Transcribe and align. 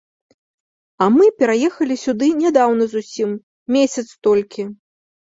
А 1.05 1.09
мы 1.17 1.25
пераехалі 1.41 1.97
сюды 2.05 2.29
нядаўна 2.43 2.87
зусім, 2.93 3.29
месяц 3.75 4.05
толькі. 4.29 4.65